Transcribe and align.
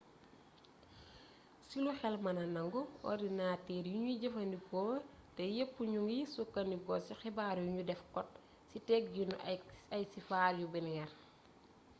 ci 1.67 1.77
lu 1.83 1.91
xel 1.99 2.15
mëna 2.23 2.43
nangu 2.55 2.81
orndinatëër 3.09 3.85
yuñuy 3.93 4.19
jëfandikoo 4.21 4.93
tey 5.35 5.49
yépp 5.57 5.75
ñu 5.91 5.99
ngi 6.05 6.17
sukkandiku 6.33 6.91
ci 7.05 7.13
xibaar 7.21 7.57
yuñu 7.65 7.81
def 7.89 8.01
kot 8.13 8.29
ci 8.69 8.77
tëggiinu 8.87 9.35
ay 9.93 10.03
siifar 10.11 10.51
yu 10.59 10.65
binaire 10.73 11.15